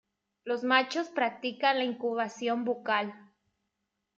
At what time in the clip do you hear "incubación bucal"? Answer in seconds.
1.83-3.13